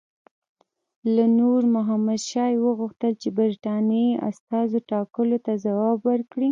له 1.15 1.25
نور 1.39 1.61
محمد 1.75 2.19
شاه 2.29 2.49
یې 2.53 2.63
وغوښتل 2.67 3.13
چې 3.21 3.29
د 3.31 3.35
برټانیې 3.37 4.19
استازو 4.29 4.77
ټاکلو 4.91 5.37
ته 5.45 5.51
ځواب 5.63 5.97
ورکړي. 6.09 6.39